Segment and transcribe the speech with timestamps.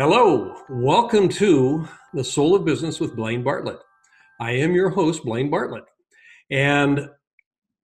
[0.00, 3.80] Hello, welcome to the Soul of Business with Blaine Bartlett.
[4.40, 5.84] I am your host, Blaine Bartlett.
[6.50, 7.06] And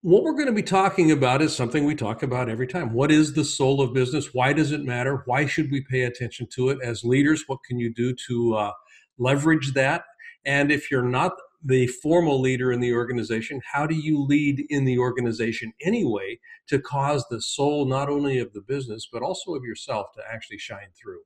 [0.01, 2.95] what we're going to be talking about is something we talk about every time.
[2.95, 4.33] What is the soul of business?
[4.33, 5.25] Why does it matter?
[5.27, 6.79] Why should we pay attention to it?
[6.83, 8.73] As leaders, what can you do to uh,
[9.19, 10.05] leverage that?
[10.47, 11.33] And if you're not
[11.67, 16.39] the formal leader in the organization, how do you lead in the organization anyway
[16.69, 20.59] to cause the soul not only of the business, but also of yourself to actually
[20.59, 21.21] shine through?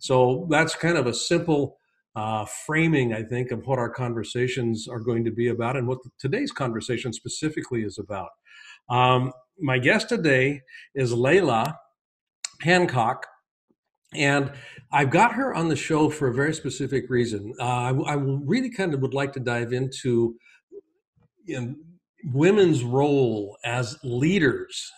[0.00, 1.78] So that's kind of a simple
[2.16, 5.98] uh, framing, I think, of what our conversations are going to be about and what
[6.18, 8.30] today's conversation specifically is about.
[8.88, 10.62] Um, my guest today
[10.94, 11.76] is Layla
[12.62, 13.26] Hancock.
[14.14, 14.52] And
[14.92, 17.52] I've got her on the show for a very specific reason.
[17.58, 20.36] Uh, I, I, really kind of would like to dive into
[21.44, 21.74] you know,
[22.32, 24.92] women's role as leaders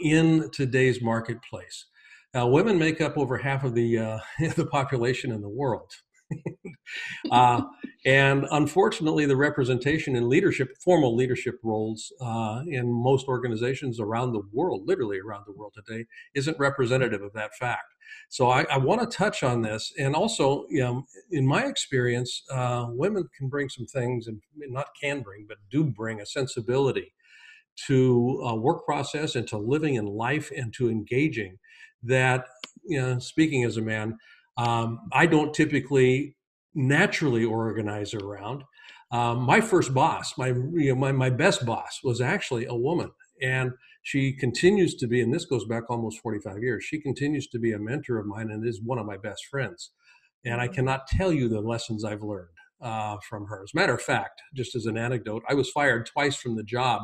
[0.00, 1.86] in today's marketplace.
[2.34, 4.18] Now, women make up over half of the uh,
[4.56, 5.90] the population in the world.
[7.30, 7.62] uh,
[8.04, 14.42] and unfortunately, the representation in leadership, formal leadership roles uh, in most organizations around the
[14.52, 17.94] world, literally around the world today, isn't representative of that fact.
[18.28, 22.42] So I, I want to touch on this, and also, you know, in my experience,
[22.50, 27.12] uh, women can bring some things, and not can bring, but do bring a sensibility
[27.86, 31.56] to a work process and to living in life and to engaging
[32.02, 32.46] that,
[32.84, 34.16] you know, speaking as a man,
[34.56, 36.36] um, I don't typically
[36.74, 38.64] naturally organize around.
[39.10, 43.10] Um, my first boss, my you know, my my best boss, was actually a woman,
[43.40, 43.72] and
[44.08, 45.20] she continues to be.
[45.20, 46.82] And this goes back almost 45 years.
[46.82, 49.90] She continues to be a mentor of mine and is one of my best friends.
[50.46, 50.76] And I mm-hmm.
[50.76, 52.48] cannot tell you the lessons I've learned
[52.80, 53.64] uh, from her.
[53.64, 56.62] As a matter of fact, just as an anecdote, I was fired twice from the
[56.62, 57.02] job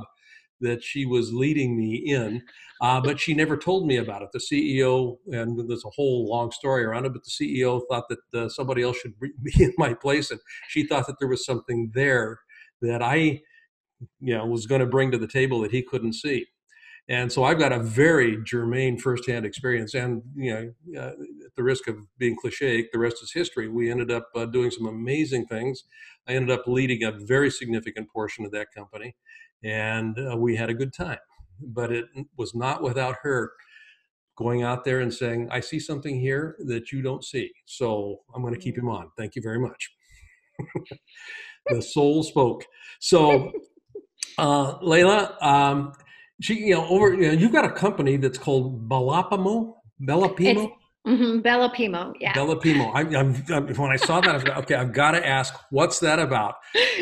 [0.62, 2.40] that she was leading me in,
[2.80, 4.28] uh, but she never told me about it.
[4.32, 8.40] The CEO, and there's a whole long story around it, but the CEO thought that
[8.44, 11.90] uh, somebody else should be in my place, and she thought that there was something
[11.94, 12.40] there
[12.80, 13.42] that I,
[14.20, 16.46] you know, was going to bring to the table that he couldn't see.
[17.08, 19.92] And so I've got a very germane firsthand experience.
[19.94, 23.68] And, you know, uh, at the risk of being cliche, the rest is history.
[23.68, 25.84] We ended up uh, doing some amazing things.
[26.26, 29.16] I ended up leading a very significant portion of that company
[29.62, 31.18] and uh, we had a good time.
[31.60, 32.06] But it
[32.36, 33.52] was not without her
[34.36, 37.52] going out there and saying, I see something here that you don't see.
[37.66, 39.10] So I'm going to keep him on.
[39.16, 39.94] Thank you very much.
[41.68, 42.64] the soul spoke.
[43.00, 43.52] So,
[44.38, 45.92] uh, Layla, um,
[46.44, 50.72] she, you know, over, you know, you've got a company that's called Balapamo, Belapimo.
[51.06, 52.34] Mm-hmm, Bella Pimo, yeah.
[52.34, 52.90] Bella Pimo.
[52.94, 55.54] I, I'm, I'm, when I saw that, I was like, okay, I've got to ask,
[55.70, 56.56] what's that about?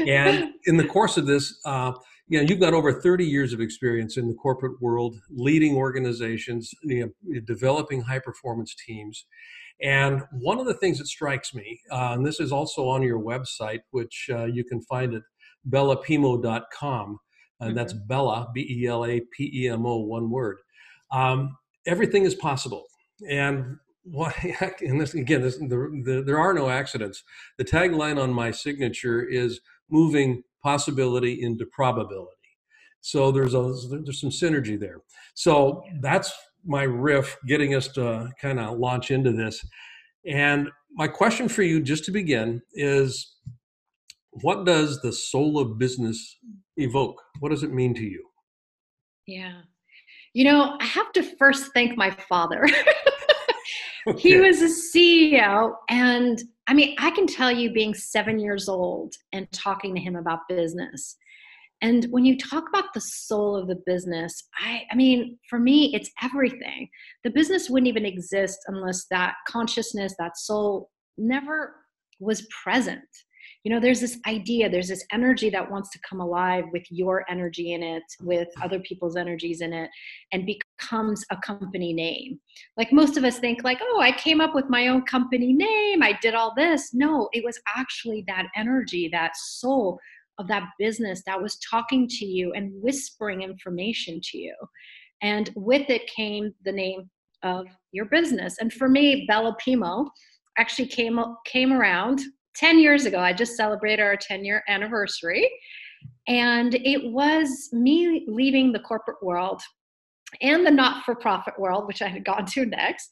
[0.06, 1.92] And in the course of this, uh,
[2.28, 6.70] you know, you've got over 30 years of experience in the corporate world, leading organizations,
[6.84, 9.24] you know, developing high performance teams.
[9.82, 13.20] And one of the things that strikes me, uh, and this is also on your
[13.20, 15.22] website, which uh, you can find at
[15.68, 17.18] bellapimo.com,
[17.60, 17.76] and mm-hmm.
[17.76, 20.58] that's Bella, B E L A P E M O, one word.
[21.10, 22.84] Um, everything is possible.
[23.28, 24.34] And what,
[24.80, 27.22] and this, again, this, the, the, there are no accidents.
[27.58, 32.36] The tagline on my signature is moving possibility into probability.
[33.00, 34.98] So there's a there's some synergy there.
[35.34, 36.32] So that's
[36.64, 39.64] my riff, getting us to kind of launch into this.
[40.24, 43.34] And my question for you, just to begin, is
[44.42, 46.38] what does the soul of business
[46.76, 47.20] evoke?
[47.40, 48.24] What does it mean to you?
[49.26, 49.60] Yeah.
[50.34, 52.66] You know, I have to first thank my father.
[54.18, 59.14] He was a CEO, and I mean, I can tell you being seven years old
[59.32, 61.16] and talking to him about business.
[61.82, 65.94] And when you talk about the soul of the business, I, I mean, for me,
[65.94, 66.88] it's everything.
[67.24, 71.74] The business wouldn't even exist unless that consciousness, that soul never
[72.20, 73.00] was present
[73.64, 77.24] you know there's this idea there's this energy that wants to come alive with your
[77.30, 79.88] energy in it with other people's energies in it
[80.32, 82.40] and becomes a company name.
[82.76, 86.02] Like most of us think like oh i came up with my own company name
[86.02, 86.92] i did all this.
[86.92, 89.98] No it was actually that energy that soul
[90.38, 94.54] of that business that was talking to you and whispering information to you.
[95.20, 97.10] And with it came the name
[97.42, 98.56] of your business.
[98.58, 100.08] And for me bella pimo
[100.58, 102.22] actually came came around
[102.56, 105.50] 10 years ago, I just celebrated our 10 year anniversary.
[106.28, 109.62] And it was me leaving the corporate world
[110.40, 113.08] and the not for profit world, which I had gone to next,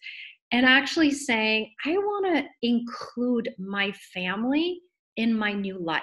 [0.52, 4.80] and actually saying, I want to include my family
[5.16, 6.02] in my new life.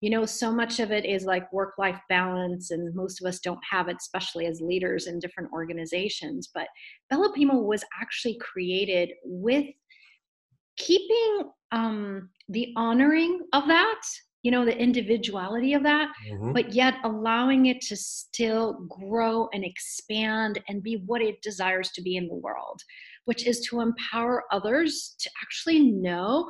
[0.00, 3.38] You know, so much of it is like work life balance, and most of us
[3.38, 6.50] don't have it, especially as leaders in different organizations.
[6.52, 6.68] But
[7.08, 9.66] Bella Pimo was actually created with
[10.76, 14.00] keeping um, the honoring of that
[14.44, 16.52] you know the individuality of that mm-hmm.
[16.52, 22.02] but yet allowing it to still grow and expand and be what it desires to
[22.02, 22.80] be in the world
[23.24, 26.48] which is to empower others to actually know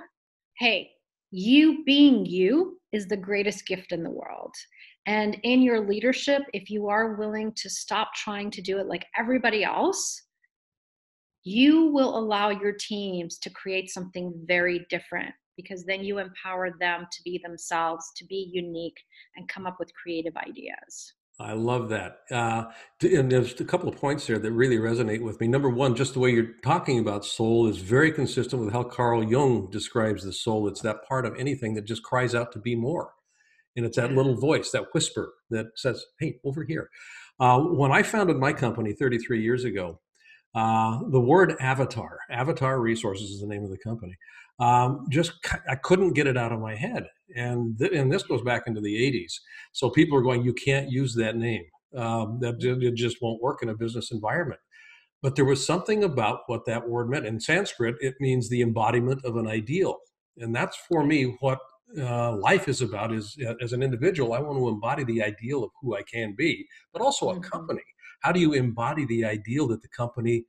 [0.58, 0.90] hey
[1.30, 4.52] you being you is the greatest gift in the world
[5.06, 9.06] and in your leadership if you are willing to stop trying to do it like
[9.16, 10.23] everybody else
[11.44, 17.06] you will allow your teams to create something very different because then you empower them
[17.12, 18.98] to be themselves, to be unique,
[19.36, 21.12] and come up with creative ideas.
[21.38, 22.18] I love that.
[22.30, 22.66] Uh,
[23.02, 25.48] and there's a couple of points there that really resonate with me.
[25.48, 29.24] Number one, just the way you're talking about soul is very consistent with how Carl
[29.24, 30.68] Jung describes the soul.
[30.68, 33.12] It's that part of anything that just cries out to be more.
[33.76, 36.88] And it's that little voice, that whisper that says, hey, over here.
[37.40, 39.98] Uh, when I founded my company 33 years ago,
[40.54, 44.16] uh, the word avatar, Avatar Resources is the name of the company
[44.58, 45.32] um, just
[45.68, 47.06] I couldn't get it out of my head.
[47.34, 49.32] And th- and this goes back into the 80s.
[49.72, 51.64] So people are going, you can't use that name.
[51.96, 54.60] Um, that it just won't work in a business environment.
[55.22, 57.24] But there was something about what that word meant.
[57.24, 59.98] In Sanskrit, it means the embodiment of an ideal,
[60.38, 61.60] and that's for me what
[61.96, 63.12] uh, life is about.
[63.12, 66.34] Is uh, as an individual, I want to embody the ideal of who I can
[66.36, 67.42] be, but also a mm-hmm.
[67.42, 67.82] company.
[68.24, 70.44] How do you embody the ideal that the company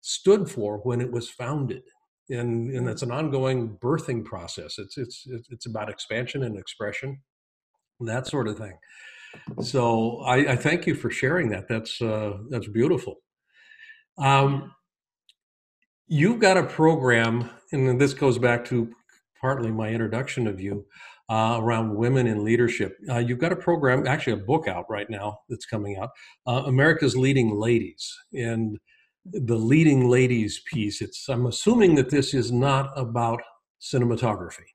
[0.00, 1.82] stood for when it was founded?
[2.30, 4.78] and and it's an ongoing birthing process.
[4.78, 7.20] It's it's it's about expansion and expression,
[8.00, 8.78] that sort of thing.
[9.60, 11.68] So I, I thank you for sharing that.
[11.68, 13.16] That's uh, that's beautiful.
[14.18, 14.72] Um,
[16.08, 18.90] you've got a program, and this goes back to
[19.40, 20.86] partly my introduction of you
[21.28, 22.96] uh, around women in leadership.
[23.10, 26.10] Uh, you've got a program, actually a book out right now that's coming out,
[26.46, 28.78] uh, America's Leading Ladies, and
[29.24, 31.02] the leading ladies piece.
[31.02, 33.40] It's I'm assuming that this is not about
[33.80, 34.66] cinematography.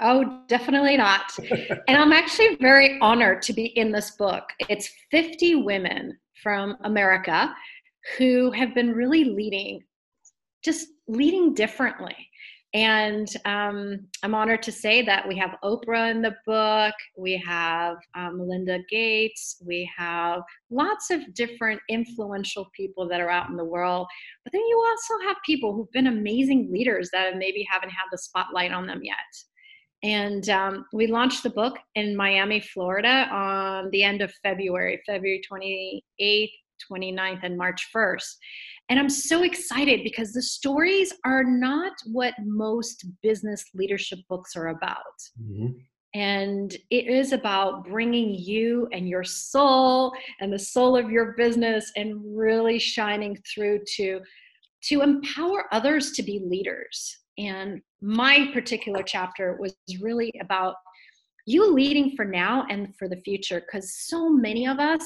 [0.00, 1.30] Oh, definitely not.
[1.88, 4.44] and I'm actually very honored to be in this book.
[4.68, 7.54] It's 50 women from America
[8.16, 9.82] who have been really leading,
[10.64, 12.16] just leading differently.
[12.72, 17.96] And um, I'm honored to say that we have Oprah in the book, we have
[18.14, 23.64] um, Melinda Gates, we have lots of different influential people that are out in the
[23.64, 24.06] world.
[24.44, 28.18] But then you also have people who've been amazing leaders that maybe haven't had the
[28.18, 29.16] spotlight on them yet.
[30.02, 35.42] And um, we launched the book in Miami, Florida on the end of February, February
[35.50, 36.50] 28th,
[36.90, 38.36] 29th, and March 1st.
[38.90, 44.68] And I'm so excited because the stories are not what most business leadership books are
[44.68, 44.96] about.
[45.40, 45.68] Mm-hmm.
[46.12, 51.92] And it is about bringing you and your soul and the soul of your business
[51.94, 54.20] and really shining through to
[54.82, 57.16] to empower others to be leaders.
[57.38, 60.74] And my particular chapter was really about
[61.46, 65.02] you leading for now and for the future because so many of us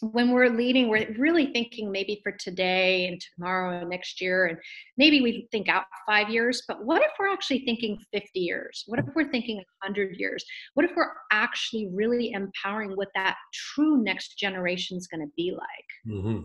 [0.00, 4.58] when we're leading, we're really thinking maybe for today and tomorrow and next year, and
[4.96, 6.62] maybe we think out five years.
[6.66, 8.84] But what if we're actually thinking 50 years?
[8.86, 10.44] What if we're thinking 100 years?
[10.74, 15.52] What if we're actually really empowering what that true next generation is going to be
[15.52, 16.14] like?
[16.16, 16.44] Mm-hmm.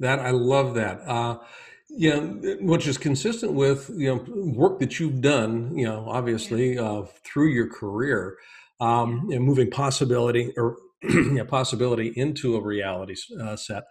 [0.00, 1.00] That I love that.
[1.06, 1.38] Uh,
[1.88, 2.16] yeah,
[2.60, 5.76] which is consistent with you know work that you've done.
[5.76, 8.36] You know, obviously uh, through your career,
[8.80, 10.76] um, and moving possibility or
[11.38, 13.84] a possibility into a reality uh, set.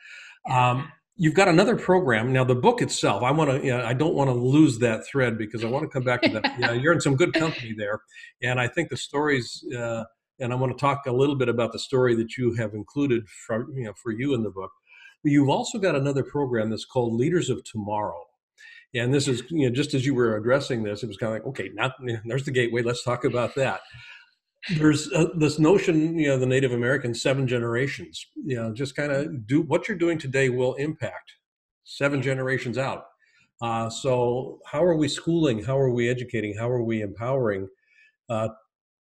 [0.50, 2.44] Um, you've got another program now.
[2.44, 3.66] The book itself, I want to.
[3.66, 6.22] You know, I don't want to lose that thread because I want to come back
[6.24, 6.56] to that.
[6.60, 8.02] yeah, you're in some good company there,
[8.42, 9.64] and I think the stories.
[9.76, 10.04] Uh,
[10.38, 13.24] and I want to talk a little bit about the story that you have included
[13.48, 14.72] from you know for you in the book.
[15.24, 18.22] But you've also got another program that's called Leaders of Tomorrow.
[18.94, 21.40] And this is, you know, just as you were addressing this, it was kind of
[21.40, 21.92] like, okay, now
[22.26, 22.82] there's the gateway.
[22.82, 23.82] Let's talk about that
[24.70, 28.26] there's uh, this notion, you know, the Native American seven generations.
[28.36, 31.34] You know, just kind of do what you're doing today will impact
[31.84, 33.06] seven generations out.
[33.62, 35.64] Uh, so, how are we schooling?
[35.64, 36.56] How are we educating?
[36.58, 37.68] How are we empowering
[38.28, 38.50] uh,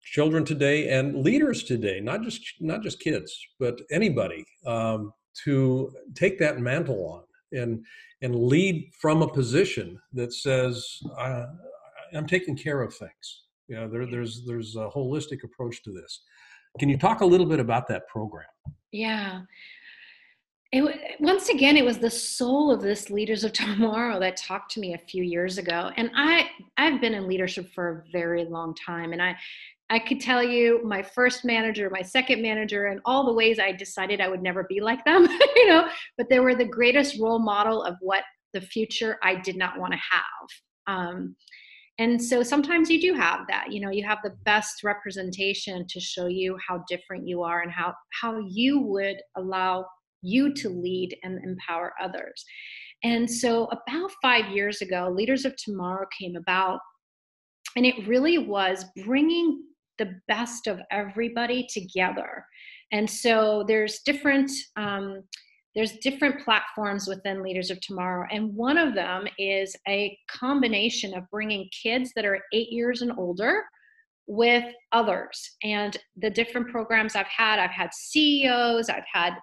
[0.03, 1.99] children today and leaders today?
[1.99, 5.13] Not just not just kids, but anybody um,
[5.45, 7.07] to take that mantle
[7.51, 7.83] on and
[8.21, 14.45] and lead from a position that says, "I'm taking care of things." Yeah, there, there's
[14.45, 16.21] there's a holistic approach to this.
[16.79, 18.45] Can you talk a little bit about that program?
[18.91, 19.41] Yeah.
[20.71, 24.79] It, once again, it was the soul of this Leaders of Tomorrow that talked to
[24.79, 28.75] me a few years ago, and I I've been in leadership for a very long
[28.75, 29.35] time, and I
[29.89, 33.71] I could tell you my first manager, my second manager, and all the ways I
[33.71, 37.39] decided I would never be like them, you know, but they were the greatest role
[37.39, 41.35] model of what the future I did not want to have Um,
[41.97, 45.99] and so sometimes you do have that you know you have the best representation to
[45.99, 49.85] show you how different you are and how how you would allow
[50.21, 52.43] you to lead and empower others.
[53.03, 56.79] And so about 5 years ago leaders of tomorrow came about
[57.75, 59.63] and it really was bringing
[59.97, 62.45] the best of everybody together.
[62.91, 65.23] And so there's different um,
[65.75, 71.29] there's different platforms within leaders of tomorrow and one of them is a combination of
[71.29, 73.63] bringing kids that are eight years and older
[74.27, 75.55] with others.
[75.63, 79.33] And the different programs i've had i've had ceos i've had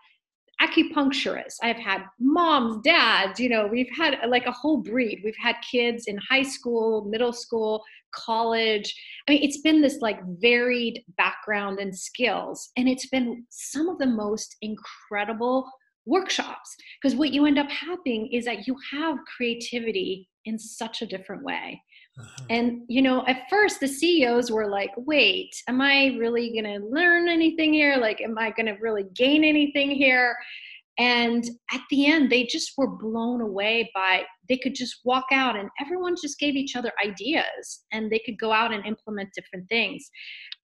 [0.60, 5.20] acupuncturists i've had moms dads you know we've had like a whole breed.
[5.24, 7.82] We've had kids in high school middle school
[8.14, 8.94] college.
[9.28, 13.98] I mean it's been this like varied background and skills and it's been some of
[13.98, 15.68] the most incredible
[16.06, 21.06] workshops because what you end up having is that you have creativity in such a
[21.06, 21.80] different way.
[22.20, 22.44] Uh-huh.
[22.50, 26.86] and you know at first the ceos were like wait am i really going to
[26.86, 27.96] learn anything here?
[27.96, 30.36] Like am i going to really gain anything here?
[30.98, 31.42] And
[31.72, 35.70] at the end they just were blown away by they could just walk out and
[35.80, 40.10] everyone just gave each other ideas and they could go out and implement different things.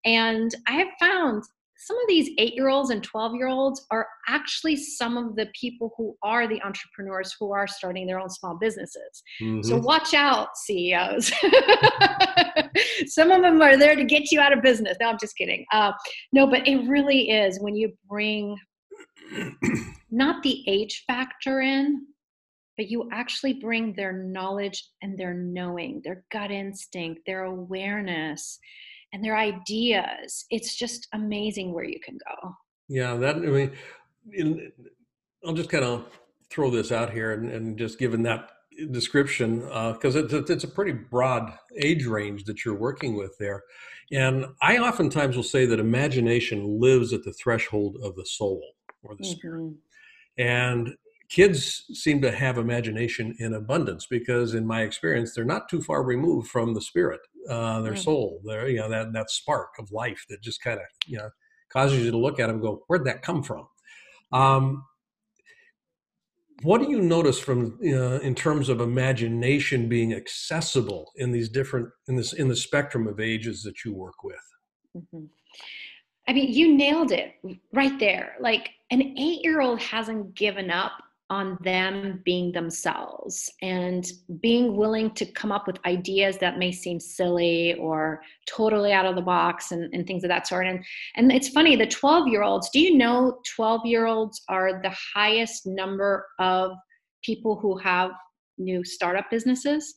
[0.05, 1.45] And i have found
[1.79, 5.47] some of these eight year olds and 12 year olds are actually some of the
[5.59, 9.23] people who are the entrepreneurs who are starting their own small businesses.
[9.41, 9.63] Mm-hmm.
[9.63, 11.33] So watch out, CEOs.
[13.07, 14.97] some of them are there to get you out of business.
[15.01, 15.65] No, I'm just kidding.
[15.73, 15.93] Uh,
[16.33, 18.57] no, but it really is when you bring
[20.11, 22.07] not the age factor in,
[22.77, 28.59] but you actually bring their knowledge and their knowing, their gut instinct, their awareness
[29.13, 30.45] and their ideas.
[30.51, 32.53] It's just amazing where you can go.
[32.89, 33.73] Yeah, that I mean,
[34.33, 34.73] in,
[35.45, 36.07] I'll just kind of
[36.51, 38.51] throw this out here and, and just given that
[38.91, 43.63] description because uh, it's, it's a pretty broad age range that you're working with there.
[44.11, 48.63] And I oftentimes will say that imagination lives at the threshold of the soul
[49.03, 49.33] or the mm-hmm.
[49.33, 49.75] spirit.
[50.39, 50.95] And
[51.29, 56.03] kids seem to have imagination in abundance because in my experience they're not too far
[56.03, 57.99] removed from the spirit uh, their mm.
[57.99, 61.31] soul their you know that that spark of life that just kind of you know
[61.73, 63.67] causes you to look at them and go where'd that come from
[64.33, 64.85] um,
[66.63, 71.89] what do you notice from uh, in terms of imagination being accessible in these different
[72.09, 74.37] in this in the spectrum of ages that you work with
[74.97, 75.25] mm-hmm.
[76.27, 77.35] i mean you nailed it
[77.73, 80.93] right there like an eight year old hasn't given up
[81.31, 86.99] on them being themselves and being willing to come up with ideas that may seem
[86.99, 90.67] silly or totally out of the box and, and things of that sort.
[90.67, 90.85] And
[91.17, 94.95] and it's funny, the 12 year olds, do you know 12 year olds are the
[95.15, 96.73] highest number of
[97.23, 98.11] people who have
[98.57, 99.95] new startup businesses?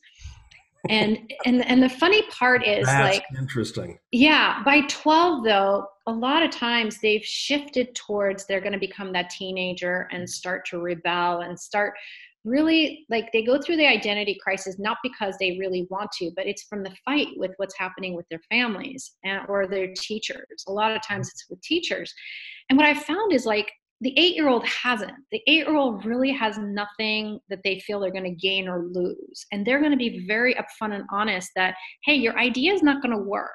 [0.88, 6.12] and and and the funny part is That's like interesting yeah by 12 though a
[6.12, 10.78] lot of times they've shifted towards they're going to become that teenager and start to
[10.78, 11.94] rebel and start
[12.44, 16.46] really like they go through the identity crisis not because they really want to but
[16.46, 20.72] it's from the fight with what's happening with their families and or their teachers a
[20.72, 22.12] lot of times it's with teachers
[22.68, 23.70] and what i found is like
[24.02, 25.12] the eight year old hasn't.
[25.30, 28.86] The eight year old really has nothing that they feel they're going to gain or
[28.90, 29.46] lose.
[29.52, 33.00] And they're going to be very upfront and honest that, hey, your idea is not
[33.00, 33.50] going to work.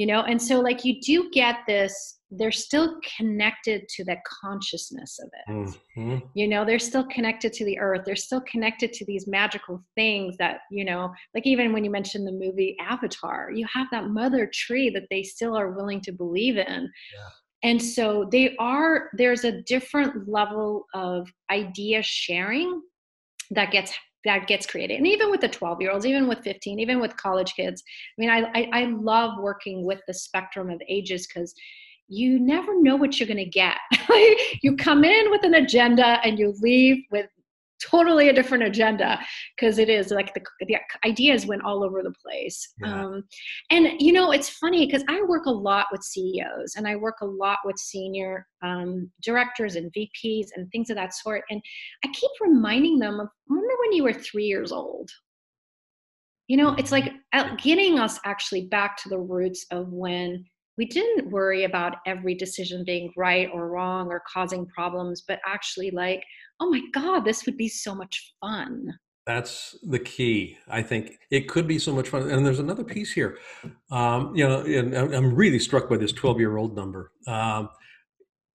[0.00, 5.18] You know, and so like you do get this, they're still connected to that consciousness
[5.22, 5.76] of it.
[5.98, 6.18] Mm-hmm.
[6.32, 8.04] You know, they're still connected to the earth.
[8.06, 12.26] They're still connected to these magical things that, you know, like even when you mentioned
[12.26, 16.56] the movie Avatar, you have that mother tree that they still are willing to believe
[16.56, 16.90] in.
[17.14, 17.28] Yeah
[17.62, 22.80] and so they are there's a different level of idea sharing
[23.50, 23.92] that gets
[24.24, 24.98] that gets created.
[24.98, 28.20] And even with the 12 year olds even with 15 even with college kids i
[28.20, 31.54] mean i i, I love working with the spectrum of ages because
[32.08, 33.76] you never know what you're going to get
[34.62, 37.26] you come in with an agenda and you leave with
[37.80, 39.18] totally a different agenda
[39.56, 43.04] because it is like the, the ideas went all over the place yeah.
[43.04, 43.24] um,
[43.70, 47.16] and you know it's funny because i work a lot with ceos and i work
[47.22, 51.60] a lot with senior um, directors and vps and things of that sort and
[52.04, 55.10] i keep reminding them of remember when you were three years old
[56.48, 57.54] you know it's like mm-hmm.
[57.56, 60.44] getting us actually back to the roots of when
[60.76, 65.90] we didn't worry about every decision being right or wrong or causing problems but actually
[65.90, 66.24] like
[66.60, 68.92] oh my God, this would be so much fun.
[69.26, 70.58] That's the key.
[70.68, 72.30] I think it could be so much fun.
[72.30, 73.38] And there's another piece here.
[73.90, 77.12] Um, you know, and I'm really struck by this 12 year old number.
[77.26, 77.68] Um,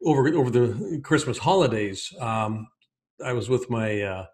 [0.03, 2.67] over over the Christmas holidays, um,
[3.23, 4.25] I was with my uh,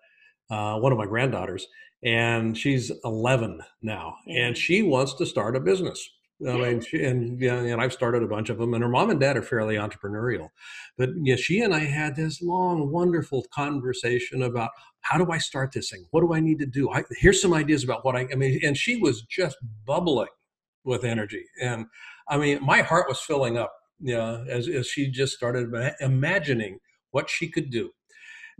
[0.49, 1.67] uh, one of my granddaughters,
[2.03, 6.09] and she's 11 now, and she wants to start a business.
[6.47, 9.09] I mean, she, and yeah, and I've started a bunch of them, and her mom
[9.11, 10.49] and dad are fairly entrepreneurial.
[10.97, 14.71] But yeah, she and I had this long, wonderful conversation about
[15.01, 16.05] how do I start this thing?
[16.11, 16.89] What do I need to do?
[16.91, 20.29] I, here's some ideas about what I, I mean, and she was just bubbling
[20.83, 21.85] with energy, and
[22.27, 23.73] I mean, my heart was filling up.
[23.99, 26.79] Yeah, as as she just started imagining
[27.11, 27.91] what she could do,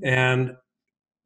[0.03, 0.51] and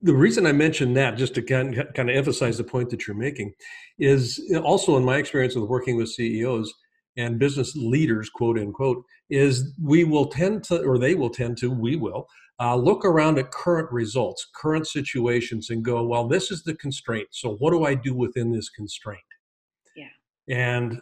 [0.06, 3.08] the reason I mentioned that, just to kind of, kind of emphasize the point that
[3.08, 3.54] you're making,
[3.98, 6.72] is also in my experience with working with CEOs
[7.18, 11.72] and business leaders, quote unquote, is we will tend to, or they will tend to,
[11.72, 12.28] we will,
[12.60, 17.28] uh, look around at current results, current situations, and go, well, this is the constraint.
[17.32, 19.20] So what do I do within this constraint?
[19.96, 20.06] Yeah.
[20.48, 21.02] And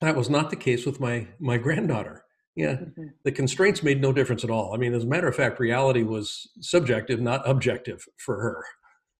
[0.00, 2.24] that was not the case with my my granddaughter
[2.58, 3.06] yeah mm-hmm.
[3.24, 6.02] the constraints made no difference at all i mean as a matter of fact reality
[6.02, 8.64] was subjective not objective for her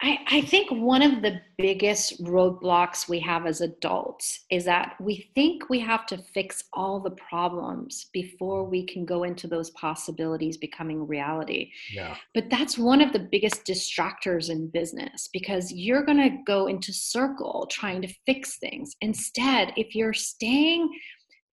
[0.00, 5.28] I, I think one of the biggest roadblocks we have as adults is that we
[5.34, 10.56] think we have to fix all the problems before we can go into those possibilities
[10.56, 11.72] becoming reality.
[11.92, 12.16] Yeah.
[12.32, 16.92] But that's one of the biggest distractors in business because you're going to go into
[16.92, 18.94] circle trying to fix things.
[19.00, 20.88] Instead, if you're staying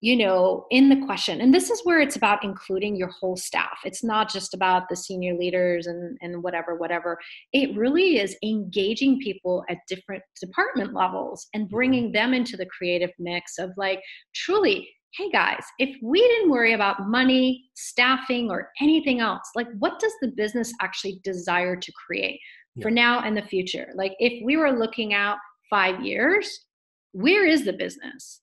[0.00, 1.40] you know, in the question.
[1.40, 3.78] And this is where it's about including your whole staff.
[3.84, 7.18] It's not just about the senior leaders and, and whatever, whatever.
[7.52, 11.74] It really is engaging people at different department levels and mm-hmm.
[11.74, 14.00] bringing them into the creative mix of like,
[14.34, 19.98] truly, hey guys, if we didn't worry about money, staffing, or anything else, like what
[19.98, 22.38] does the business actually desire to create
[22.74, 22.82] yeah.
[22.82, 23.88] for now and the future?
[23.94, 25.38] Like if we were looking out
[25.70, 26.66] five years,
[27.12, 28.42] where is the business?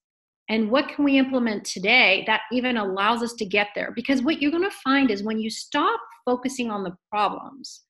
[0.50, 4.42] And what can we implement today that even allows us to get there because what
[4.42, 7.82] you're going to find is when you stop focusing on the problems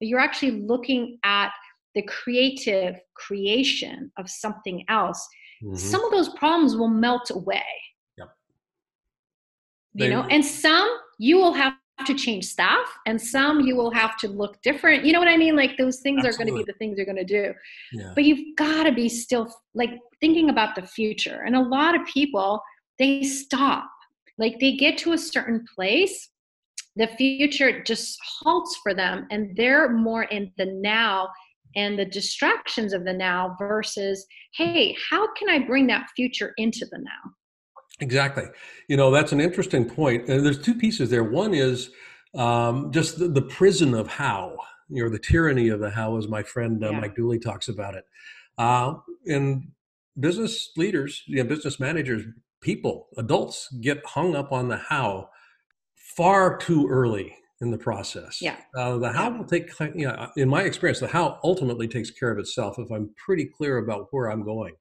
[0.00, 1.50] but you're actually looking at
[1.94, 5.26] the creative creation of something else
[5.62, 5.74] mm-hmm.
[5.74, 7.64] some of those problems will melt away
[8.16, 8.28] yep.
[9.94, 11.74] you know and some you will have
[12.06, 15.04] to change staff and some you will have to look different.
[15.04, 15.56] You know what i mean?
[15.56, 16.30] Like those things Absolutely.
[16.30, 17.54] are going to be the things you're going to do.
[17.92, 18.12] Yeah.
[18.14, 21.42] but you've got to be still like thinking about the future.
[21.44, 22.62] And a lot of people
[22.98, 23.88] they stop.
[24.38, 26.30] Like they get to a certain place
[26.98, 31.28] the future just halts for them and they're more in the now
[31.76, 36.86] and the distractions of the now versus hey how can i bring that future into
[36.90, 37.32] the now
[38.00, 38.44] Exactly.
[38.88, 40.28] You know, that's an interesting point.
[40.28, 41.24] And there's two pieces there.
[41.24, 41.90] One is
[42.34, 44.56] um, just the, the, prison of how,
[44.88, 47.00] you know, the tyranny of the how, as my friend uh, yeah.
[47.00, 48.04] Mike Dooley talks about it.
[48.56, 48.94] Uh,
[49.26, 49.68] and
[50.18, 52.24] business leaders, you know, business managers,
[52.60, 55.30] people, adults get hung up on the how
[55.94, 58.40] far too early in the process.
[58.40, 58.56] Yeah.
[58.76, 62.30] Uh, the how will take, you know, in my experience, the how ultimately takes care
[62.30, 64.74] of itself if I'm pretty clear about where I'm going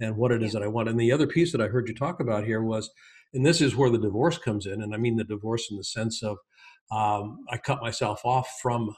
[0.00, 0.88] and what it is that I want.
[0.88, 2.90] And the other piece that I heard you talk about here was,
[3.34, 5.84] and this is where the divorce comes in, and I mean the divorce in the
[5.84, 6.38] sense of
[6.90, 8.94] um, I cut myself off from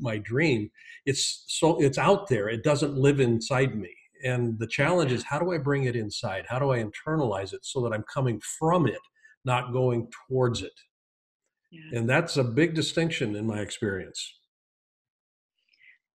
[0.00, 0.70] my dream.
[1.06, 2.48] It's so it's out there.
[2.48, 3.94] It doesn't live inside me.
[4.24, 6.44] And the challenge is how do I bring it inside?
[6.48, 8.98] How do I internalize it so that I'm coming from it,
[9.44, 10.72] not going towards it?
[11.70, 11.98] Yeah.
[11.98, 14.37] And that's a big distinction in my experience.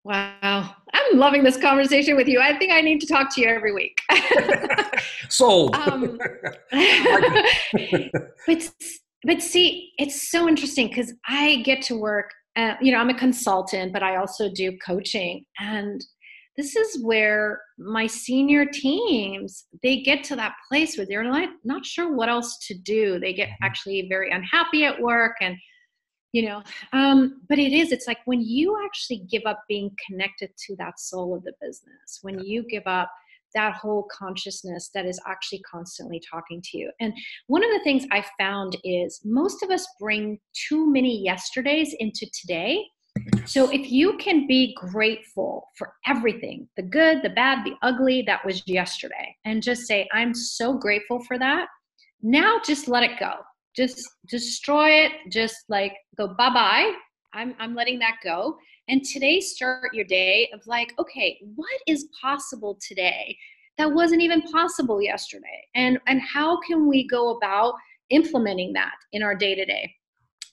[0.04, 0.76] Wow.
[0.94, 2.42] I'm loving this conversation with you.
[2.42, 4.02] I think I need to talk to you every week.
[5.30, 5.76] Sold.
[5.76, 6.20] Um,
[8.48, 8.72] but,
[9.24, 13.18] but see, it's so interesting because I get to work, uh, you know, I'm a
[13.18, 15.46] consultant, but I also do coaching.
[15.60, 16.04] And
[16.58, 21.86] this is where my senior teams, they get to that place where they're not, not
[21.86, 23.20] sure what else to do.
[23.20, 23.64] They get mm-hmm.
[23.64, 25.56] actually very unhappy at work and
[26.34, 30.50] you know um, but it is it's like when you actually give up being connected
[30.58, 33.10] to that soul of the business when you give up
[33.54, 36.92] that whole consciousness that is actually constantly talking to you.
[37.00, 37.14] And
[37.48, 42.26] one of the things i found is most of us bring too many yesterdays into
[42.34, 42.84] today.
[43.46, 48.44] So if you can be grateful for everything the good the bad the ugly that
[48.44, 51.68] was yesterday and just say i'm so grateful for that
[52.24, 53.34] now just let it go
[53.76, 56.92] just destroy it just like go bye bye
[57.34, 58.58] i'm i'm letting that go.
[58.90, 63.38] And today start your day of like okay what is possible today
[63.78, 65.66] that wasn't even possible yesterday?
[65.74, 67.76] And and how can we go about
[68.10, 69.94] implementing that in our day to day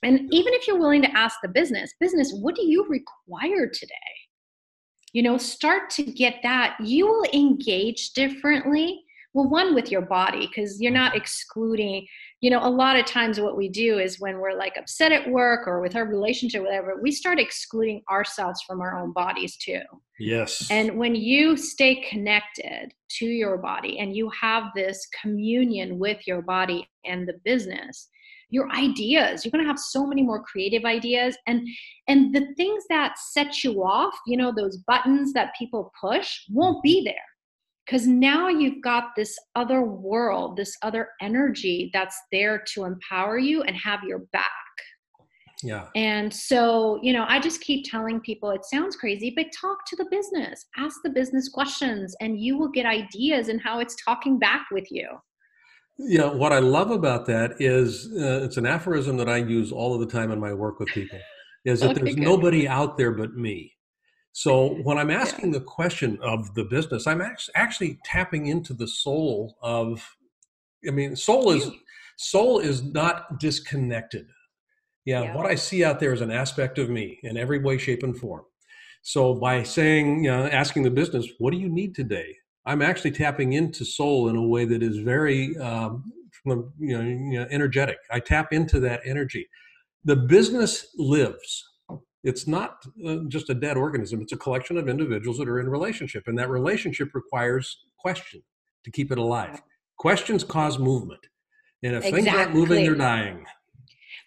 [0.03, 3.93] and even if you're willing to ask the business business what do you require today?
[5.13, 6.77] You know start to get that.
[6.79, 9.03] You will engage differently
[9.33, 12.07] well one with your body because you're not excluding
[12.41, 15.29] you know, a lot of times what we do is when we're like upset at
[15.29, 19.81] work or with our relationship, whatever, we start excluding ourselves from our own bodies too.
[20.19, 20.67] Yes.
[20.71, 26.41] And when you stay connected to your body and you have this communion with your
[26.41, 28.09] body and the business,
[28.49, 31.65] your ideas you're going to have so many more creative ideas and
[32.09, 36.83] and the things that set you off you know those buttons that people push won't
[36.83, 37.15] be there
[37.91, 43.63] because now you've got this other world, this other energy that's there to empower you
[43.63, 44.45] and have your back.
[45.61, 45.87] Yeah.
[45.93, 49.97] And so, you know, I just keep telling people it sounds crazy, but talk to
[49.97, 54.39] the business, ask the business questions, and you will get ideas and how it's talking
[54.39, 55.09] back with you.
[55.97, 59.93] Yeah, what I love about that is uh, it's an aphorism that I use all
[59.93, 61.19] of the time in my work with people.
[61.65, 62.23] Is that okay, there's good.
[62.23, 63.73] nobody out there but me.
[64.33, 65.59] So when I'm asking yeah.
[65.59, 67.21] the question of the business, I'm
[67.55, 70.15] actually tapping into the soul of.
[70.87, 71.69] I mean, soul is
[72.17, 74.27] soul is not disconnected.
[75.05, 77.77] Yeah, yeah, what I see out there is an aspect of me in every way,
[77.77, 78.43] shape, and form.
[79.01, 82.35] So by saying, you know, asking the business, what do you need today?
[82.65, 86.03] I'm actually tapping into soul in a way that is very, um,
[86.45, 87.97] you, know, you know, energetic.
[88.11, 89.47] I tap into that energy.
[90.03, 91.67] The business lives
[92.23, 95.69] it's not uh, just a dead organism it's a collection of individuals that are in
[95.69, 98.41] relationship and that relationship requires question
[98.83, 99.61] to keep it alive.
[99.97, 101.21] Questions cause movement
[101.83, 102.23] and if exactly.
[102.23, 103.45] things aren't moving they're dying.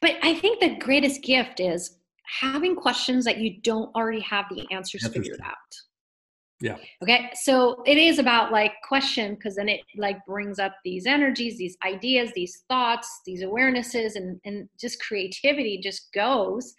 [0.00, 1.98] But i think the greatest gift is
[2.40, 5.54] having questions that you don't already have the answers figured out.
[6.61, 6.76] Yeah.
[7.02, 11.59] Okay so it is about like question because then it like brings up these energies
[11.59, 16.74] these ideas these thoughts these awarenesses and and just creativity just goes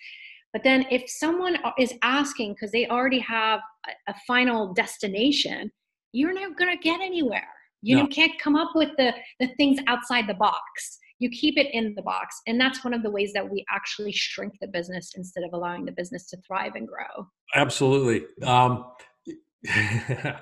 [0.55, 5.69] but then if someone is asking because they already have a, a, final destination,
[6.13, 7.49] you're not going to get anywhere.
[7.81, 8.07] You no.
[8.07, 10.97] can't come up with the, the things outside the box.
[11.19, 12.39] You keep it in the box.
[12.47, 15.83] And that's one of the ways that we actually shrink the business instead of allowing
[15.83, 17.27] the business to thrive and grow.
[17.53, 18.25] Absolutely.
[18.41, 18.85] Um,
[19.65, 20.39] yeah,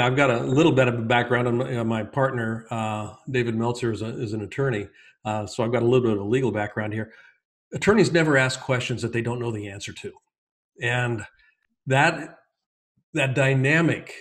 [0.00, 3.92] I've got a little bit of a background on my, my partner, uh, David Meltzer,
[3.92, 4.88] is, a, is an attorney.
[5.24, 7.12] Uh, so I've got a little bit of a legal background here
[7.74, 10.12] attorneys never ask questions that they don't know the answer to.
[10.80, 11.26] And
[11.86, 12.38] that
[13.12, 14.12] that dynamic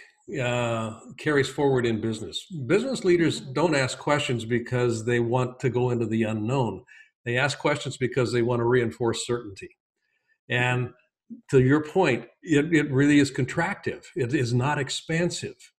[0.42, 2.46] uh, carries forward in business.
[2.68, 6.84] Business leaders don't ask questions because they want to go into the unknown.
[7.26, 9.78] They ask questions because they want to reinforce certainty.
[10.50, 10.92] And
[11.50, 14.04] to your point it, it really is contractive.
[14.16, 15.73] It is not expansive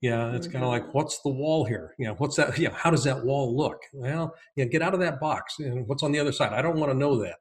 [0.00, 0.52] yeah, it's mm-hmm.
[0.52, 1.94] kind of like, what's the wall here?
[1.98, 2.58] You know, what's that?
[2.58, 3.78] Yeah, how does that wall look?
[3.92, 5.56] Well, yeah, get out of that box.
[5.58, 6.52] And what's on the other side?
[6.52, 7.36] I don't want to know that.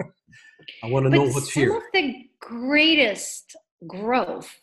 [0.84, 1.70] I want to know what's some here.
[1.70, 4.54] Some of the greatest growth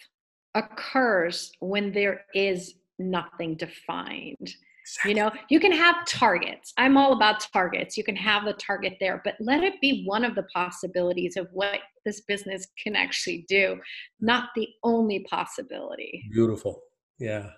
[0.53, 4.53] occurs when there is nothing defined.
[4.83, 5.11] Exactly.
[5.11, 6.71] You know, you can have targets.
[6.77, 7.97] I'm all about targets.
[7.97, 11.47] You can have the target there, but let it be one of the possibilities of
[11.51, 13.77] what this business can actually do,
[14.21, 16.23] not the only possibility.
[16.31, 16.81] Beautiful.
[17.19, 17.49] Yeah.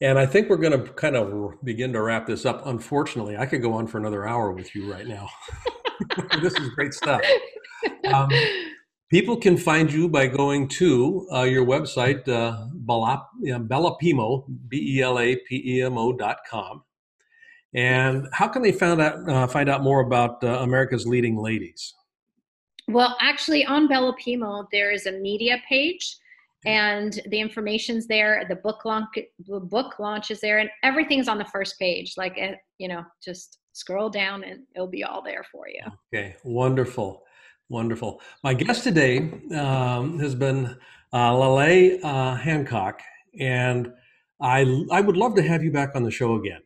[0.00, 2.66] And I think we're going to kind of begin to wrap this up.
[2.66, 5.28] Unfortunately, I could go on for another hour with you right now.
[6.42, 7.22] this is great stuff.
[8.12, 8.28] Um,
[9.10, 15.18] people can find you by going to uh, your website, uh, Belapemo, B E L
[15.18, 16.82] A P E M O dot com.
[17.74, 21.94] And how can they find out, uh, find out more about uh, America's Leading Ladies?
[22.88, 26.16] Well, actually, on Belapemo, there is a media page
[26.64, 29.08] and the information's there the book launch
[29.46, 32.14] the book launch is there and everything's on the first page.
[32.16, 35.82] Like eh, you know just scroll down and it'll be all there for you.
[36.14, 37.22] Okay wonderful
[37.68, 38.20] wonderful.
[38.44, 40.76] My guest today um, has been
[41.12, 43.00] uh, Lale uh, Hancock
[43.38, 43.92] and
[44.40, 46.60] I I would love to have you back on the show again.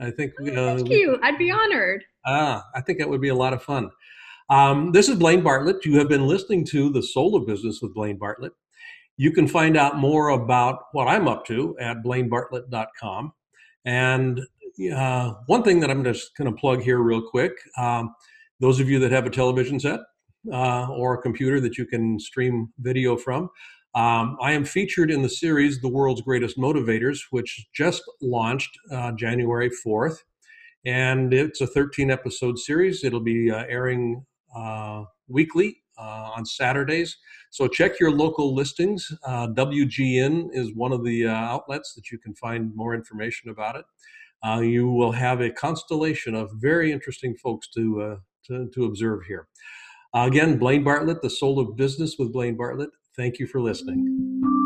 [0.00, 1.18] I think oh, uh, thank you.
[1.22, 2.04] I'd be honored.
[2.24, 3.90] Ah I think that would be a lot of fun.
[4.48, 5.84] Um, this is Blaine Bartlett.
[5.84, 8.52] You have been listening to The Soul of Business with Blaine Bartlett.
[9.16, 13.32] You can find out more about what I'm up to at blainebartlett.com.
[13.84, 14.40] And
[14.94, 18.14] uh, one thing that I'm just going to plug here, real quick um,
[18.60, 20.00] those of you that have a television set
[20.52, 23.50] uh, or a computer that you can stream video from,
[23.94, 29.12] um, I am featured in the series The World's Greatest Motivators, which just launched uh,
[29.12, 30.18] January 4th.
[30.84, 33.04] And it's a 13 episode series.
[33.04, 37.16] It'll be uh, airing uh, weekly uh, on Saturdays.
[37.50, 39.10] So check your local listings.
[39.24, 43.76] Uh, WGN is one of the uh, outlets that you can find more information about
[43.76, 43.84] it.
[44.46, 49.24] Uh, you will have a constellation of very interesting folks to, uh, to, to, observe
[49.26, 49.48] here.
[50.14, 52.90] again, Blaine Bartlett, The Soul of Business with Blaine Bartlett.
[53.16, 54.65] Thank you for listening.